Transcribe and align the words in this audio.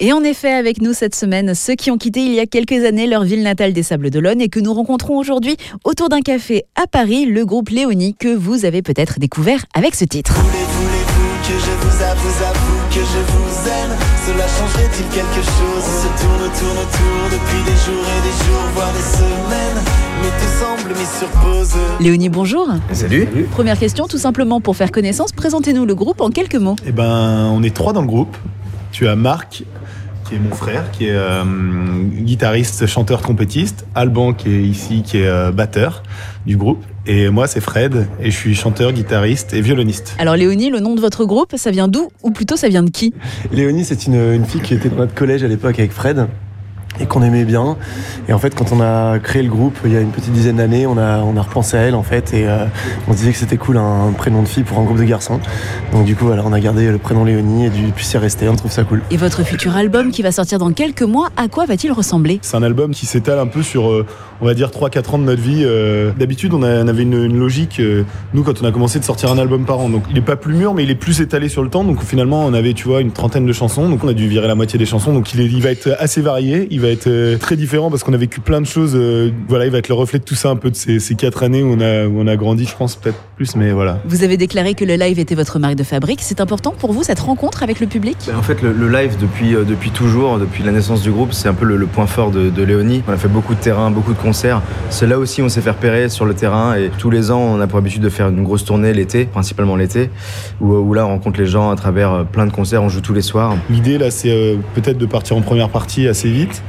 Et 0.00 0.12
en 0.12 0.24
effet, 0.24 0.52
avec 0.52 0.82
nous 0.82 0.92
cette 0.92 1.14
semaine, 1.14 1.54
ceux 1.54 1.76
qui 1.76 1.92
ont 1.92 1.98
quitté 1.98 2.18
il 2.20 2.32
y 2.32 2.40
a 2.40 2.46
quelques 2.46 2.84
années 2.84 3.06
leur 3.06 3.22
ville 3.22 3.44
natale 3.44 3.72
des 3.72 3.84
Sables 3.84 4.10
d'Olonne 4.10 4.40
et 4.40 4.48
que 4.48 4.58
nous 4.58 4.74
rencontrons 4.74 5.16
aujourd'hui 5.16 5.56
autour 5.84 6.08
d'un 6.08 6.20
café 6.20 6.64
à 6.74 6.88
Paris, 6.88 7.26
le 7.26 7.46
groupe 7.46 7.68
Léonie 7.68 8.16
que 8.18 8.34
vous 8.34 8.64
avez 8.64 8.82
peut-être 8.82 9.20
découvert 9.20 9.64
avec 9.72 9.94
ce 9.94 10.04
titre. 10.04 10.34
Voulez-vous 10.34 11.34
que 11.46 11.52
je 11.52 11.70
vous 11.86 12.02
avoue, 12.02 12.44
avoue 12.44 12.88
que 12.88 13.00
je 13.00 13.20
vous 13.32 13.68
aime? 13.68 13.96
Cela 14.26 14.44
changerait-il 14.48 15.06
quelque 15.14 15.46
chose? 15.46 15.84
On 15.86 16.02
se 16.02 16.22
tourne, 16.24 16.50
tourne 16.58 16.78
autour 16.78 17.30
depuis 17.30 17.62
des 17.62 17.78
jours 17.78 18.04
et 18.04 18.22
des 18.26 18.44
jours, 18.44 18.64
voire 18.74 18.92
des 18.92 18.98
semaines 18.98 19.84
Mais 20.22 20.28
tout 20.28 20.58
semble 20.58 20.90
mis 20.98 21.06
sur 21.06 21.28
pause 21.40 21.74
Léonie, 22.00 22.30
bonjour. 22.30 22.66
Salut. 22.92 23.28
Première 23.52 23.78
question, 23.78 24.08
tout 24.08 24.18
simplement 24.18 24.60
pour 24.60 24.74
faire 24.74 24.90
connaissance, 24.90 25.30
présentez-nous 25.30 25.84
le 25.84 25.94
groupe 25.94 26.20
en 26.20 26.30
quelques 26.30 26.56
mots. 26.56 26.74
Eh 26.84 26.90
ben, 26.90 27.48
on 27.54 27.62
est 27.62 27.72
trois 27.72 27.92
dans 27.92 28.00
le 28.00 28.08
groupe. 28.08 28.36
Tu 28.90 29.08
as 29.08 29.16
Marc, 29.16 29.64
qui 30.24 30.34
est 30.34 30.38
mon 30.38 30.54
frère, 30.54 30.90
qui 30.90 31.06
est 31.06 31.14
euh, 31.14 31.44
guitariste, 32.12 32.86
chanteur, 32.86 33.22
trompettiste. 33.22 33.86
Alban, 33.94 34.32
qui 34.32 34.48
est 34.48 34.62
ici, 34.62 35.02
qui 35.04 35.18
est 35.18 35.26
euh, 35.26 35.52
batteur 35.52 36.02
du 36.46 36.56
groupe. 36.56 36.82
Et 37.06 37.28
moi, 37.28 37.46
c'est 37.46 37.60
Fred, 37.60 38.06
et 38.20 38.30
je 38.30 38.36
suis 38.36 38.54
chanteur, 38.54 38.92
guitariste 38.92 39.52
et 39.52 39.60
violoniste. 39.60 40.16
Alors 40.18 40.36
Léonie, 40.36 40.70
le 40.70 40.80
nom 40.80 40.94
de 40.94 41.00
votre 41.00 41.26
groupe, 41.26 41.54
ça 41.56 41.70
vient 41.70 41.86
d'où? 41.86 42.08
Ou 42.22 42.30
plutôt 42.30 42.56
ça 42.56 42.68
vient 42.68 42.82
de 42.82 42.90
qui? 42.90 43.12
Léonie, 43.52 43.84
c'est 43.84 44.06
une, 44.06 44.14
une 44.14 44.44
fille 44.44 44.62
qui 44.62 44.74
était 44.74 44.88
dans 44.88 44.96
notre 44.96 45.14
collège 45.14 45.42
à 45.44 45.48
l'époque 45.48 45.78
avec 45.78 45.92
Fred 45.92 46.26
et 47.00 47.06
qu'on 47.06 47.22
aimait 47.22 47.44
bien. 47.44 47.76
Et 48.28 48.32
en 48.32 48.38
fait, 48.38 48.54
quand 48.54 48.72
on 48.72 48.80
a 48.80 49.18
créé 49.18 49.42
le 49.42 49.48
groupe 49.50 49.76
il 49.84 49.92
y 49.92 49.96
a 49.96 50.00
une 50.00 50.10
petite 50.10 50.32
dizaine 50.32 50.56
d'années, 50.56 50.86
on 50.86 50.96
a, 50.98 51.18
on 51.20 51.36
a 51.36 51.42
repensé 51.42 51.76
à 51.76 51.80
elle 51.80 51.94
en 51.94 52.02
fait 52.02 52.32
et 52.34 52.46
euh, 52.46 52.66
on 53.08 53.12
se 53.12 53.18
disait 53.18 53.32
que 53.32 53.38
c'était 53.38 53.56
cool 53.56 53.76
un, 53.78 54.12
prénom 54.16 54.42
de 54.42 54.48
fille 54.48 54.62
pour 54.62 54.78
un 54.78 54.84
groupe 54.84 54.98
de 54.98 55.04
garçons. 55.04 55.40
Donc 55.92 56.04
du 56.04 56.14
coup, 56.16 56.26
voilà, 56.26 56.42
on 56.46 56.52
a 56.52 56.60
gardé 56.60 56.90
le 56.90 56.98
prénom 56.98 57.24
Léonie 57.24 57.66
et 57.66 57.70
du, 57.70 57.82
puis 57.94 58.04
c'est 58.04 58.18
resté, 58.18 58.48
on 58.48 58.56
trouve 58.56 58.70
ça 58.70 58.84
cool. 58.84 59.02
Et 59.10 59.16
votre 59.16 59.42
futur 59.44 59.76
album 59.76 60.10
qui 60.10 60.22
va 60.22 60.32
sortir 60.32 60.58
dans 60.58 60.72
quelques 60.72 61.02
mois, 61.02 61.28
à 61.36 61.48
quoi 61.48 61.66
va-t-il 61.66 61.92
ressembler? 61.92 62.38
C'est 62.42 62.56
un 62.56 62.62
album 62.62 62.92
qui 62.92 63.06
s'étale 63.06 63.38
un 63.38 63.46
peu 63.46 63.62
sur, 63.62 63.90
euh, 63.90 64.06
on 64.40 64.46
va 64.46 64.54
dire, 64.54 64.70
3-4 64.70 65.14
ans 65.14 65.18
de 65.18 65.24
notre 65.24 65.42
vie. 65.42 65.62
Euh, 65.64 66.12
D'habitude, 66.18 66.54
on, 66.54 66.62
avait 66.62 67.02
une, 67.02 67.14
une 67.24 67.38
logique, 67.38 67.80
euh, 67.80 68.04
nous, 68.34 68.42
quand 68.42 68.62
on 68.62 68.64
a 68.64 68.72
commencé 68.72 68.98
de 68.98 69.04
sortir 69.04 69.30
un 69.32 69.38
album 69.38 69.64
par 69.64 69.80
an. 69.80 69.88
Donc 69.88 70.04
il 70.10 70.16
est 70.18 70.22
pas 70.22 70.36
plus 70.36 70.54
mûr, 70.54 70.74
mais 70.74 70.84
il 70.84 70.90
est 70.90 70.94
plus 70.94 71.20
étalé 71.20 71.48
sur 71.48 71.62
le 71.62 71.68
temps. 71.70 71.84
Donc 71.84 72.02
finalement, 72.02 72.44
on 72.46 72.54
avait, 72.54 72.72
tu 72.72 72.86
vois, 72.88 73.00
une 73.00 73.10
trentaine 73.12 73.46
de 73.46 73.52
chansons. 73.52 73.88
Donc 73.88 74.04
on 74.04 74.08
a 74.08 74.12
dû 74.14 74.28
virer 74.28 74.46
la 74.48 74.54
moitié 74.54 74.78
des 74.78 74.86
chansons. 74.86 75.12
Donc 75.12 75.34
il, 75.34 75.40
est- 75.40 75.46
il 75.46 75.62
va 75.62 75.70
être 75.70 75.96
assez 75.98 76.20
varié, 76.20 76.68
il 76.70 76.80
va 76.80 76.83
être 76.88 77.06
euh, 77.06 77.36
très 77.38 77.56
différent 77.56 77.90
parce 77.90 78.02
qu'on 78.04 78.12
a 78.12 78.16
vécu 78.16 78.40
plein 78.40 78.60
de 78.60 78.66
choses. 78.66 78.94
euh, 78.94 79.30
voilà, 79.48 79.66
il 79.66 79.70
va 79.72 79.78
être 79.78 79.88
le 79.88 79.94
reflet 79.94 80.18
de 80.18 80.24
tout 80.24 80.34
ça 80.34 80.50
un 80.50 80.56
peu 80.56 80.70
de 80.70 80.76
ces, 80.76 81.00
ces 81.00 81.14
quatre 81.14 81.42
années 81.42 81.62
où 81.62 81.72
on 81.76 81.80
a, 81.80 82.06
où 82.06 82.20
on 82.20 82.26
a 82.26 82.36
grandi, 82.36 82.66
je 82.66 82.76
pense, 82.76 82.96
peut-être 82.96 83.18
plus, 83.36 83.56
mais 83.56 83.72
voilà. 83.72 83.98
Vous 84.06 84.22
avez 84.22 84.36
déclaré 84.36 84.74
que 84.74 84.84
le 84.84 84.94
live 84.94 85.18
était 85.18 85.34
votre 85.34 85.58
marque 85.58 85.76
de 85.76 85.84
fabrique. 85.84 86.20
C'est 86.22 86.40
important 86.40 86.72
pour 86.78 86.92
vous 86.92 87.02
cette 87.02 87.20
rencontre 87.20 87.62
avec 87.62 87.80
le 87.80 87.86
public? 87.86 88.16
Ben, 88.26 88.36
en 88.36 88.42
fait, 88.42 88.62
le, 88.62 88.72
le 88.72 88.88
live 88.88 89.16
depuis, 89.20 89.54
euh, 89.54 89.64
depuis 89.64 89.90
toujours, 89.90 90.38
depuis 90.38 90.62
la 90.62 90.72
naissance 90.72 91.02
du 91.02 91.10
groupe, 91.10 91.32
c'est 91.32 91.48
un 91.48 91.54
peu 91.54 91.64
le, 91.64 91.76
le 91.76 91.86
point 91.86 92.06
fort 92.06 92.30
de, 92.30 92.50
de 92.50 92.62
Léonie. 92.62 93.02
On 93.08 93.12
a 93.12 93.16
fait 93.16 93.28
beaucoup 93.28 93.54
de 93.54 93.60
terrains, 93.60 93.90
beaucoup 93.90 94.12
de 94.12 94.18
concerts. 94.18 94.62
C'est 94.90 95.06
là 95.06 95.18
aussi 95.18 95.42
on 95.42 95.48
s'est 95.48 95.60
fait 95.60 95.70
repérer 95.70 96.08
sur 96.08 96.24
le 96.24 96.34
terrain 96.34 96.76
et 96.76 96.90
tous 96.98 97.10
les 97.10 97.30
ans, 97.30 97.40
on 97.40 97.60
a 97.60 97.66
pour 97.66 97.78
habitude 97.78 98.02
de 98.02 98.08
faire 98.08 98.28
une 98.28 98.44
grosse 98.44 98.64
tournée 98.64 98.92
l'été, 98.92 99.24
principalement 99.24 99.76
l'été, 99.76 100.10
où, 100.60 100.74
où 100.74 100.94
là, 100.94 101.06
on 101.06 101.08
rencontre 101.10 101.40
les 101.40 101.46
gens 101.46 101.70
à 101.70 101.76
travers 101.76 102.24
plein 102.26 102.46
de 102.46 102.52
concerts, 102.52 102.82
on 102.82 102.88
joue 102.88 103.00
tous 103.00 103.14
les 103.14 103.22
soirs. 103.22 103.56
L'idée 103.70 103.98
là, 103.98 104.10
c'est 104.10 104.30
euh, 104.30 104.56
peut-être 104.74 104.98
de 104.98 105.06
partir 105.06 105.36
en 105.36 105.40
première 105.42 105.68
partie 105.68 106.08
assez 106.08 106.30
vite. 106.30 106.62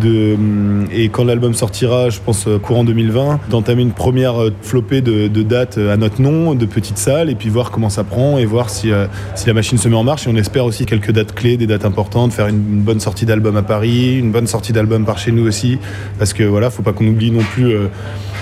De, 0.00 0.34
hum, 0.34 0.86
et 0.92 1.08
quand 1.08 1.24
l'album 1.24 1.54
sortira, 1.54 2.10
je 2.10 2.18
pense 2.20 2.46
euh, 2.48 2.58
courant 2.58 2.84
2020, 2.84 3.40
d'entamer 3.48 3.82
une 3.82 3.92
première 3.92 4.42
euh, 4.42 4.52
flopée 4.62 5.00
de, 5.00 5.28
de 5.28 5.42
dates 5.42 5.78
euh, 5.78 5.92
à 5.92 5.96
notre 5.96 6.20
nom, 6.20 6.54
de 6.54 6.66
petites 6.66 6.98
salles, 6.98 7.30
et 7.30 7.34
puis 7.34 7.48
voir 7.48 7.70
comment 7.70 7.90
ça 7.90 8.04
prend 8.04 8.38
et 8.38 8.44
voir 8.44 8.70
si, 8.70 8.90
euh, 8.90 9.06
si 9.34 9.46
la 9.46 9.54
machine 9.54 9.78
se 9.78 9.88
met 9.88 9.96
en 9.96 10.04
marche. 10.04 10.26
Et 10.26 10.30
on 10.30 10.36
espère 10.36 10.64
aussi 10.64 10.84
quelques 10.86 11.12
dates 11.12 11.34
clés, 11.34 11.56
des 11.56 11.66
dates 11.66 11.84
importantes, 11.84 12.32
faire 12.32 12.48
une, 12.48 12.56
une 12.56 12.82
bonne 12.82 13.00
sortie 13.00 13.26
d'album 13.26 13.56
à 13.56 13.62
Paris, 13.62 14.18
une 14.18 14.32
bonne 14.32 14.46
sortie 14.46 14.72
d'album 14.72 15.04
par 15.04 15.18
chez 15.18 15.32
nous 15.32 15.46
aussi, 15.46 15.78
parce 16.18 16.32
que 16.32 16.42
voilà, 16.42 16.70
faut 16.70 16.82
pas 16.82 16.92
qu'on 16.92 17.06
oublie 17.06 17.30
non 17.30 17.42
plus 17.42 17.66
euh, 17.72 17.86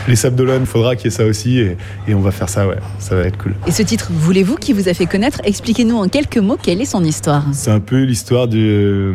les 0.09 0.16
Sables 0.16 0.37
d'Olonne. 0.37 0.66
Faudra 0.66 0.97
qu'il 0.97 1.06
y 1.06 1.09
ait 1.09 1.16
ça 1.16 1.27
aussi, 1.27 1.59
et, 1.59 1.77
et 2.09 2.14
on 2.14 2.20
va 2.20 2.31
faire 2.31 2.48
ça, 2.48 2.66
ouais, 2.66 2.77
ça 2.98 3.15
va 3.15 3.22
être 3.22 3.38
cool. 3.38 3.54
Et 3.66 3.72
ce 3.72 3.82
titre, 3.82 4.09
voulez-vous, 4.10 4.56
qui 4.56 4.72
vous 4.72 4.88
a 4.88 4.94
fait 4.94 5.06
connaître 5.06 5.41
Expliquez-nous 5.44 5.97
en 5.97 6.09
quelques 6.09 6.38
mots 6.38 6.59
quelle 6.60 6.81
est 6.81 6.87
son 6.87 7.04
histoire. 7.04 7.44
C'est 7.53 7.71
un 7.71 7.81
peu 7.81 8.03
l'histoire 8.03 8.48
du. 8.48 9.12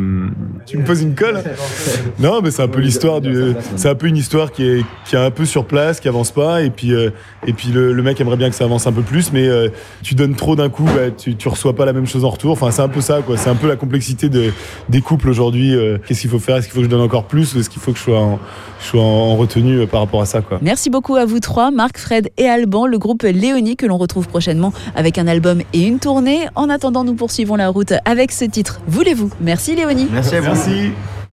Tu 0.68 0.76
me 0.78 0.84
poses 0.84 1.02
une 1.02 1.14
colle 1.14 1.42
Non, 2.18 2.40
mais 2.42 2.50
c'est 2.50 2.62
un 2.62 2.68
peu 2.68 2.80
l'histoire 2.80 3.20
du. 3.20 3.54
C'est 3.76 3.88
un 3.88 3.94
peu 3.94 4.06
une 4.06 4.16
histoire 4.16 4.52
qui 4.52 4.64
est, 4.66 4.84
qui 5.06 5.16
est 5.16 5.18
un 5.18 5.30
peu 5.30 5.44
sur 5.44 5.64
place, 5.64 6.00
qui 6.00 6.08
avance 6.08 6.30
pas, 6.30 6.62
et 6.62 6.70
puis, 6.70 6.92
euh, 6.94 7.10
et 7.46 7.52
puis 7.52 7.68
le, 7.68 7.92
le 7.92 8.02
mec 8.02 8.20
aimerait 8.20 8.36
bien 8.36 8.50
que 8.50 8.56
ça 8.56 8.64
avance 8.64 8.86
un 8.86 8.92
peu 8.92 9.02
plus, 9.02 9.32
mais 9.32 9.46
euh, 9.48 9.68
tu 10.02 10.14
donnes 10.14 10.34
trop 10.34 10.56
d'un 10.56 10.68
coup, 10.68 10.84
bah, 10.84 11.10
tu, 11.16 11.36
tu 11.36 11.48
reçois 11.48 11.74
pas 11.74 11.84
la 11.86 11.92
même 11.92 12.06
chose 12.06 12.24
en 12.24 12.30
retour. 12.30 12.52
Enfin, 12.52 12.70
c'est 12.70 12.82
un 12.82 12.88
peu 12.88 13.00
ça, 13.00 13.20
quoi. 13.24 13.36
C'est 13.36 13.50
un 13.50 13.54
peu 13.54 13.68
la 13.68 13.76
complexité 13.76 14.28
de, 14.28 14.52
des 14.88 15.00
couples 15.00 15.28
aujourd'hui. 15.28 15.74
euh, 15.74 15.98
Qu'est-ce 16.06 16.20
qu'il 16.22 16.30
faut 16.30 16.38
faire 16.38 16.56
Est-ce 16.56 16.66
qu'il 16.66 16.74
faut 16.74 16.80
que 16.80 16.84
je 16.86 16.90
donne 16.90 17.00
encore 17.00 17.24
plus 17.24 17.54
ou 17.54 17.60
est-ce 17.60 17.70
qu'il 17.70 17.80
faut 17.80 17.92
que 17.92 17.98
je 17.98 18.02
sois 18.04 18.20
en, 18.20 18.38
je 18.80 18.86
sois 18.86 19.00
en, 19.02 19.04
en 19.32 19.36
retenue 19.36 19.80
euh, 19.80 19.86
par 19.86 20.00
rapport 20.00 20.20
à 20.20 20.26
ça, 20.26 20.40
quoi 20.42 20.58
Merci 20.62 20.90
beaucoup 20.90 21.16
à 21.16 21.24
vous 21.24 21.40
trois, 21.40 21.70
Marc, 21.70 21.98
Fred 21.98 22.30
et 22.36 22.46
Alban, 22.46 22.86
le 22.86 22.98
groupe 22.98 23.22
Léonie 23.22 23.76
que 23.76 23.86
l'on 23.86 23.96
retrouve 23.98 24.28
prochainement 24.28 24.72
avec 24.94 25.18
un 25.18 25.26
album 25.26 25.60
et 25.72 25.82
une 25.86 25.98
tournée. 25.98 26.40
En 26.54 26.68
attendant, 26.68 27.04
nous 27.04 27.14
poursuivons 27.14 27.56
la 27.56 27.68
route 27.68 27.92
avec 28.04 28.32
ce 28.32 28.44
titre. 28.44 28.80
Voulez-vous? 28.86 29.30
Merci 29.40 29.74
Léonie. 29.76 30.08
Merci 30.12 30.36
à 30.36 30.40
vous. 30.40 30.57
Merci. 30.66 30.94